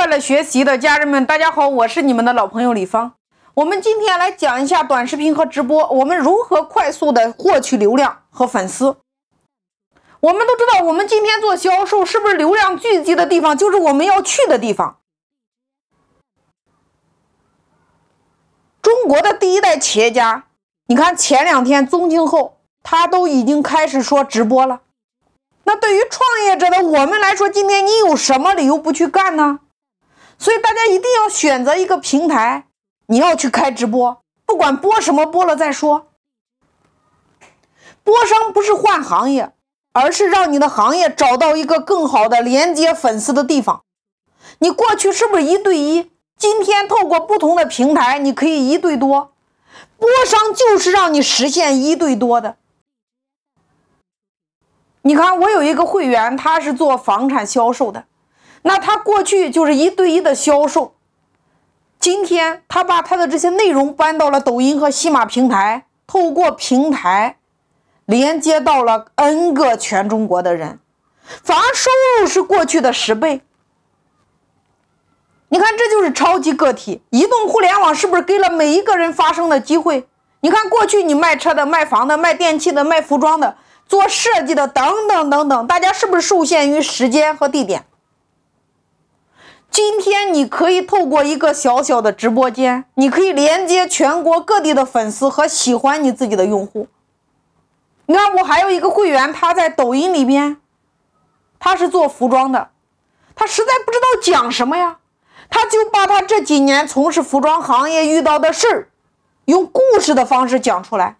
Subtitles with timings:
[0.00, 3.12] 快乐学习的家人们，大家好，我是你们的老朋友李芳。
[3.52, 8.96] 我们今天来讲一下短视频和直播，我们如何快速的获取流量和粉丝。
[10.20, 15.00] 我们都知道，我们今天做销售，是不是流量聚集的地方就是我们要去的地方？
[18.80, 20.44] 中国的第一代企业家，
[20.86, 24.80] 你看前两天宗庆后，他都已经开始说直播了。
[25.64, 29.60] 那对于创业者的我们来说，今天你有什么理由不去干呢？
[30.40, 32.66] 所以大家一定要选择一个平台，
[33.08, 36.06] 你要去开直播，不管播什么，播了再说。
[38.02, 39.52] 播商不是换行业，
[39.92, 43.84] 而是让你的行业找到一个更好的连接粉丝的地方。
[44.60, 46.10] 你过去是不是一对一？
[46.38, 49.34] 今天透过不同的平台，你可以一对多。
[49.98, 52.56] 播商就是让你实现一对多的。
[55.02, 58.06] 你看，我有一个会员，他是做房产销售的，
[58.62, 60.94] 那他过去就是一对一的销售。
[61.98, 67.36] 今天他把他的这些内容搬到了抖音和西马平台，透过平台
[68.06, 70.78] 连接到了 N 个全中国的人，
[71.42, 73.42] 反而收入是过去的十倍。
[75.48, 77.02] 你看，这就是超级个体。
[77.10, 80.06] 移动互联网是不是给了每一个人发声的机会？
[80.40, 83.56] 你看，过去你卖车的、卖房的、卖电器的、卖服装的。
[83.88, 87.84] 做设计的等等等等，大家是不是受限于时间和地点？
[89.70, 96.88] 今天你可以透过一个小小的直播间，你可以连接全国各地的粉丝和喜欢你自己的用户。
[98.06, 100.56] 你看，我还有一个会员，他在抖音里边，
[101.60, 102.70] 他是做服装的，
[103.36, 104.98] 他实在不知道讲什么呀，
[105.48, 108.90] 他就把他这几年从事服装行业遇到的事，
[109.44, 111.16] 用故事的方式讲出来。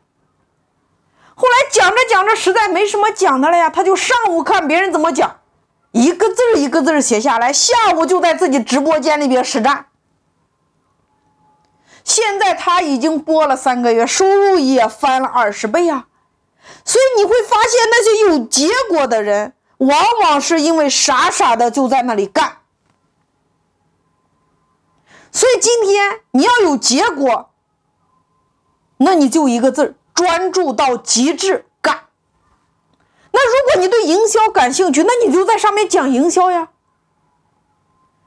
[1.37, 5.40] 后来讲着讲着，实在没什么讲的了呀，他就上午看别人怎么讲，
[5.93, 9.87] 一个字一个字写下来，下午就在自己直播间里边实战。
[12.05, 16.07] 现在他已经播了三个月，收入也翻了二十倍啊！
[16.85, 22.59] 所以你会发现，那些有结果的人，往往是因为傻傻的就在那里干。
[25.33, 27.51] 所以今天你要有结果，
[28.99, 29.95] 那你就一个字儿。
[30.13, 31.65] 专注到极致。
[33.81, 36.69] 你对营销感兴趣，那你就在上面讲营销呀。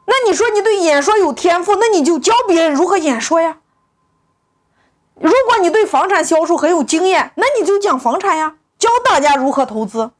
[0.06, 3.60] 那你说你对演说有天赋，那你就教别人如何演说呀。
[5.16, 10.12] 如果你对房产销售很有经验，那你就讲房产呀，教大家如何投资。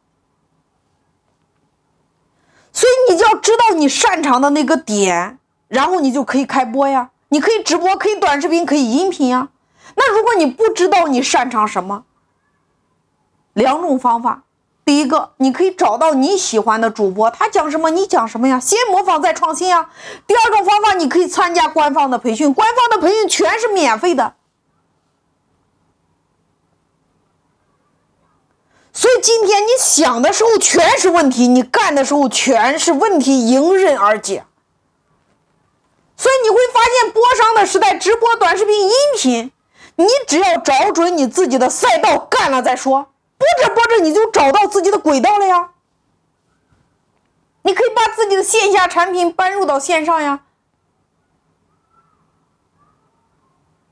[2.72, 9.50] 所以你就要知道你擅长的那个点，然后你就可以开播呀，你可以直播，可以短视频，可以音频呀。
[9.96, 12.06] 那如果你不知道你擅长什么，
[13.54, 14.44] 两种方法。
[14.86, 19.90] 第一个，你可以找到你喜欢的主播，他讲什么你讲什么呀，先模仿再创新呀。
[20.28, 24.36] 第二种方法，你可以参加官方的培训，官方的培训全是免费的。
[28.92, 34.46] 所以今天你想的时候全是问题，你干的时候全是问题，迎刃而解。
[36.18, 39.52] 所以你会发现，播商的时代，直播、短视频、音频。
[39.96, 43.13] 你只要找准你自己的赛道，干了再说。
[43.44, 45.70] 播着播着，你就找到自己的轨道了呀。
[47.64, 50.42] 你可以把自己的线下产品搬入到线上呀。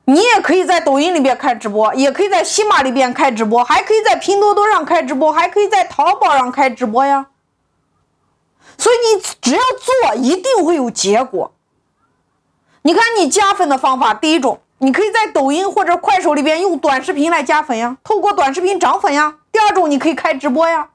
[0.06, 7.28] 你也可以在抖音里边开直播，也可以在喜马里边开直播，还可以在拼多多上开直播，还可以在淘宝上开直播呀。
[8.78, 9.62] 所以你只要
[10.12, 11.54] 做，一定会有结果。
[12.82, 14.62] 你看，你加粉的方法，第一种。
[14.80, 19.38] 你可以在抖音或者快手里边用短视频来加粉呀，透过短视频涨粉呀。
[19.72, 20.90] 种，你可以开直播呀。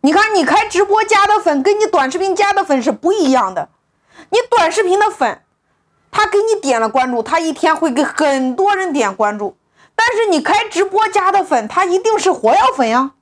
[0.00, 3.68] 你看，你开直播加的粉跟你短视频加的粉是不一样的。
[4.30, 5.42] 你短视频的粉，
[6.10, 9.56] 他给你点了关注，他一天会给很多人点关注。
[9.94, 13.12] 但是你开直播加的粉，他一定是活跃粉呀。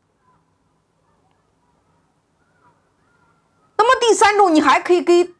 [3.76, 5.34] 那么第三种，你还可以给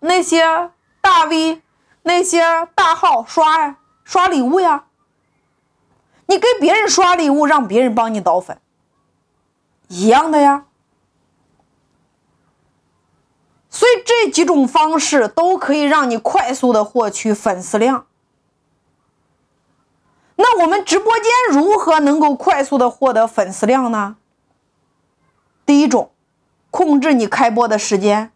[0.00, 1.62] 那些大 V、
[2.02, 3.76] 那些大号刷。
[4.06, 4.84] 刷礼物呀，
[6.26, 8.60] 你给别人刷礼物，让别人帮你导粉，
[9.88, 10.64] 一样的呀。
[13.70, 18.06] 所以这几种方式都可以让你快速的获取粉丝量。
[20.36, 24.16] 那我们直播间如何能够快速的获得粉丝量呢？
[25.66, 26.10] 第一种，
[26.70, 28.32] 控制你开播的时间。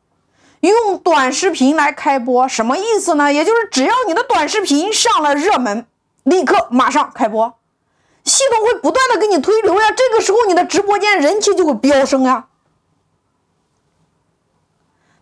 [0.61, 3.33] 用短视频来开播，什么意思呢？
[3.33, 5.87] 也就是只要你的短视频上了热门，
[6.25, 7.58] 立刻马上开播，
[8.29, 9.91] 系统会不断的给你推流呀。
[9.91, 12.47] 这个时候你的直播间人气就会飙升呀。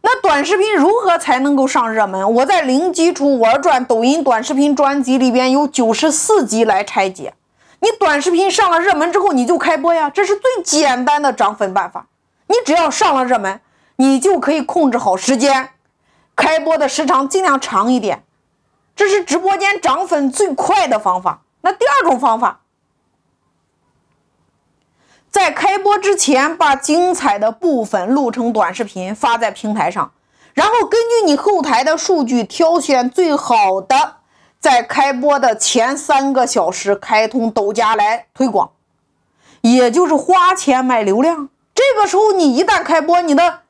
[0.03, 2.33] 那短视频如何才能够上热门？
[2.35, 7.35] 我在零基础玩转抖音短视频专辑里边有九十四集来拆解。
[7.81, 12.07] 你短视频上了热门之后，你就开播呀，这是最简单的涨粉办法。
[12.47, 13.61] 你只要上了热门，
[13.97, 15.71] 你就可以控制好时间，
[16.37, 18.23] 开播的时长尽量长一点，
[18.95, 21.43] 这是直播间涨粉最快的方法。
[21.63, 22.61] 那第二种方法，
[25.37, 30.13] 在开播之前把精彩的部分录成短视频发在平台上，
[30.55, 34.17] 然后根据你后台的数据挑选最好的，
[34.59, 38.71] 在开播的前三个小时开通抖加来推广，
[39.61, 41.51] 也就是花钱买流量。
[41.75, 43.61] 这个时候，你一旦开播，你的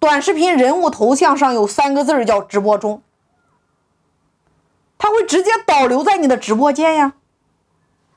[0.00, 3.00] 短视频人物头像上有三个字叫“直播中”，
[4.98, 7.12] 它会直接导流在你的直播间呀。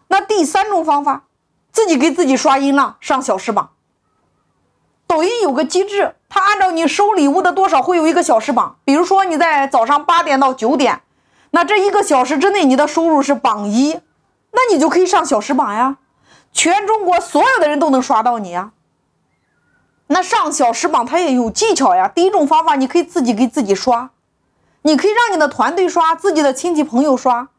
[0.08, 1.26] 那第三种方法，
[1.78, 3.70] 自己给自己刷音浪上小时榜。
[5.06, 8.78] 抖音有个机制，它按照你收礼物的多少会有一个小时榜。
[8.84, 11.04] 比如说你在早上八点到九点，
[11.52, 14.00] 那这一个小时之内你的收入是榜一，
[14.54, 15.98] 那你就可以上小时榜呀，
[16.52, 18.72] 全中国所有的人都能刷到你呀。
[20.08, 22.08] 那上小时榜它也有技巧呀。
[22.08, 24.10] 第一种方法，你可以自己给自己刷，
[24.82, 27.50] 你可以让你的团队刷，自己的亲戚朋友刷。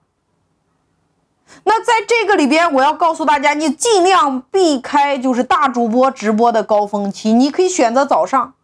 [1.64, 7.32] 那在这个里边，我要告诉大家，你尽量避开就是大主播直播的高峰期。
[7.32, 8.54] 你可以选择早上，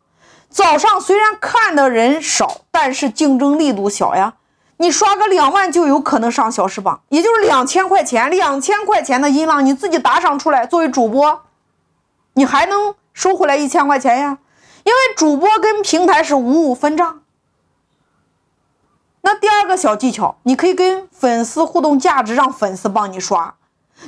[0.49, 4.35] 早上虽然看的人少，但是竞争力度小呀。
[4.79, 11.43] 你刷个两万就有可能上小时榜，也就是两千块钱，两千块钱的音浪你自己打赏出来，作为主播，
[12.35, 12.95] 你还能。
[13.17, 14.39] 收回来一千块钱呀，
[14.83, 17.21] 因为主播跟平台是五五分账。
[19.27, 23.55] 那第二个小技巧，你可以跟粉丝互动价值，让粉丝帮你刷。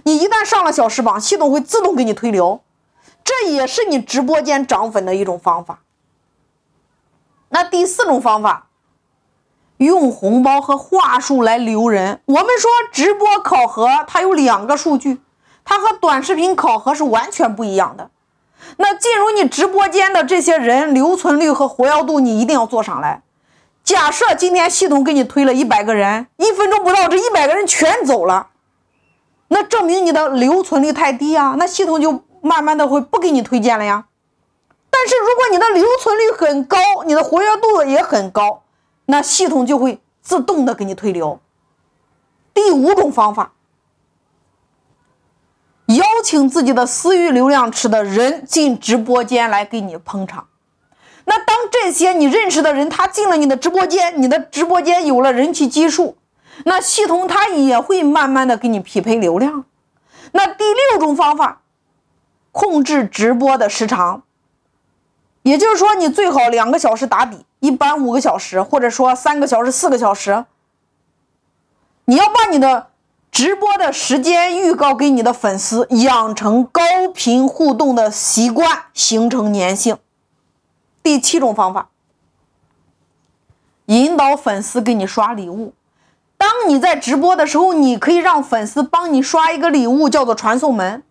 [0.04, 2.60] 你一旦上了小时榜，系统会自动给你推流，
[3.24, 5.78] 这也是你直播间涨粉的一种方法。
[7.48, 8.66] 那第四种方法，
[9.78, 12.20] 用红包和话术来留人。
[12.26, 15.22] 我们说直播考核它有两个数据，
[15.64, 18.10] 它和短视频考核是完全不一样的。
[18.76, 23.22] 那进入你直播间的这些人，留存率和活跃度你一定要做上来。
[23.86, 28.48] 假设今天系统给你推了一百个人，一分钟不到，这一百个人全走了，
[29.46, 34.06] 那证明你的留存率太低啊，那系统就慢慢的会不给你推荐了呀。
[34.90, 38.64] 但是如果你的留存率很高，你的活跃度也很高，
[39.04, 41.38] 那系统就会自动的给你推流。
[42.52, 43.52] 第五种方法。
[45.86, 50.48] 邀请自己的私域流量池的人进直播间来给你捧场。
[51.26, 56.16] 那当这些你认识的人他进了你的直播间，你的直播间有了人气基数，
[56.64, 59.64] 那系统它也会慢慢的给你匹配流量。
[60.32, 61.60] 那第六种方法，
[62.50, 64.22] 控制直播的时长，
[65.42, 70.44] 也就是说你最好两个小时打底，一般五个小时，或者说三个小时、四个小时。
[72.06, 72.88] 你要把你的。
[73.32, 76.80] 直播的时间预告给你的粉丝，养成高
[77.12, 79.98] 频互动的习惯，形成粘性。
[81.06, 81.90] 第七种方法，
[83.84, 85.72] 引导粉丝给你刷礼物。
[86.36, 91.04] 当你在直播的时候，你可以让粉丝帮你刷一个礼物，叫做传送门。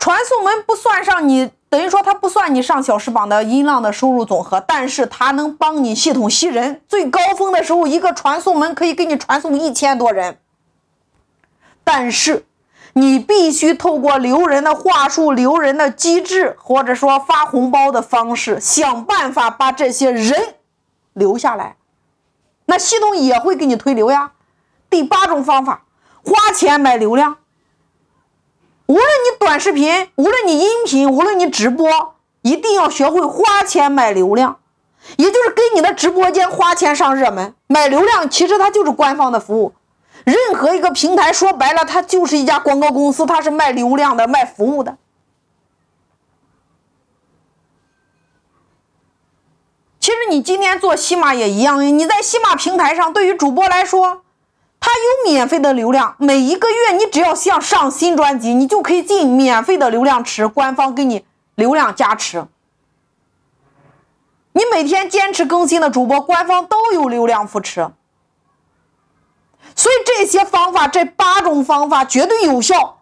[0.00, 6.82] 传送门不算上你，等于说它不算你上小时榜的音浪的收入总和，但是它能帮你系统吸人。
[6.88, 10.40] 最高峰的时候，一个传送门可以给你传送一千多人。
[11.84, 12.47] 但是，
[12.94, 20.54] 你必须透过留人的话术、留人的机制，或者说发红包的方式，想办法把这些人
[21.12, 21.76] 留下来。
[22.66, 24.32] 那系统也会给你推流呀。
[24.90, 25.84] 第八种方法，
[26.24, 27.36] 花钱买流量。
[28.86, 34.58] 无论你短视频，无论你音频，无论你直播，一定要学会花钱买流量，
[35.16, 38.28] 也就是给你的直播间花钱上热门，买流量。
[38.28, 39.74] 其实它就是官方的服务。
[40.28, 44.98] 任何一个平台说白了，它就是一家广告公司，它是卖流量的、卖服务的。
[49.98, 54.22] 其实你今天做喜马也一样，你在喜马平台上，对于主播来说，
[54.78, 62.46] 它有免费的流量，每一个月你只要想上新专辑，你就可以进免费的流量池，官方给你流量加持。
[64.52, 67.90] 你每天坚持更新的主播，官方都有流量扶持。
[69.74, 72.98] 所以这些方法，这八种方法绝对有效。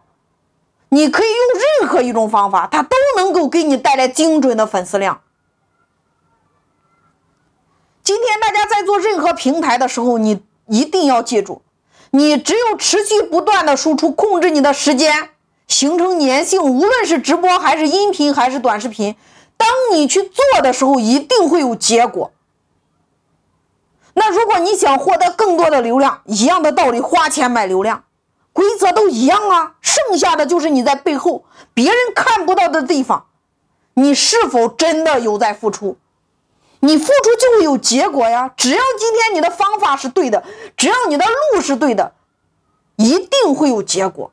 [0.89, 1.37] 你可以用
[1.81, 5.21] 任何一种方法，它都能够给你带来精准的粉丝量。
[8.03, 11.61] 今天大家在做任何平台的时候，你一定要记住，
[12.11, 15.31] 你只有持续不断的输出，控制你的时间，
[15.67, 19.17] 形成粘性，无论是直播还是音频还是短视频，
[19.57, 22.31] 当你去做的时候，一定会有结果。
[24.19, 28.03] 那如果你想获得更多的流量，一样的道理，花钱买流量，
[28.51, 29.75] 规则都一样啊。
[29.79, 31.45] 剩下的就是你在背后
[31.75, 33.27] 别人看不到的地方，
[33.93, 35.99] 你是否真的有在付出？
[36.79, 38.51] 你付出就会有结果呀。
[38.57, 40.43] 只要今天你的方法是对的，
[40.75, 42.13] 只要你的路是对的，
[42.95, 44.31] 一定会有结果。